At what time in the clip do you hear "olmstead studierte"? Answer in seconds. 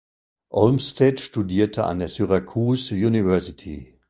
0.49-1.83